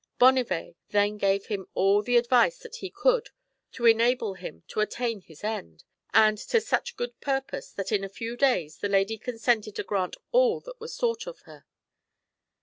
[0.19, 3.29] Bonnivet then gave him* all the advice that he could
[3.71, 8.09] to enable him to attain his end, and to such good purpose that in a
[8.09, 11.67] few days the lady consented to grant all that was sought of her.